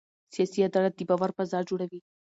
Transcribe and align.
سیاسي 0.33 0.59
عدالت 0.69 0.93
د 0.97 1.01
باور 1.09 1.31
فضا 1.37 1.59
جوړوي 1.69 1.99